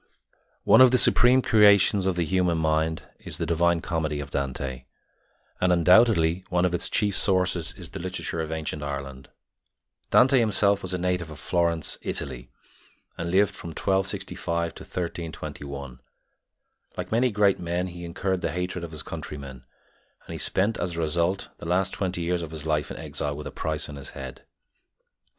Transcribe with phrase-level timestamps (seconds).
[0.63, 4.85] One of the supreme creations of the human mind is the Divine Comedy of Dante,
[5.59, 9.29] and undoubtedly one of its chief sources is the literature of ancient Ireland.
[10.09, 12.49] Dante himself was a native of Florence, Italy,
[13.15, 15.99] and lived from 1265 to 1321.
[16.97, 19.65] Like many great men, he incurred the hatred of his countrymen,
[20.25, 23.37] and he spent, as a result, the last twenty years of his life in exile
[23.37, 24.45] with a price on his head.